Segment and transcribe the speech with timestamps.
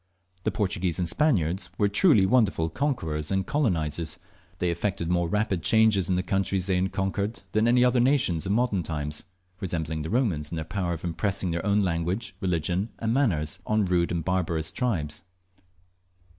[0.45, 4.17] The Portuguese and Spaniards were truly wonderful conquerors and colonizers.
[4.57, 8.51] They effected more rapid changes in the countries they conquered than any other nations of
[8.53, 9.25] modern times,
[9.59, 13.85] resembling the Romans in their power of impressing their own language, religion, and manners on
[13.85, 15.21] rode and barbarous tribes.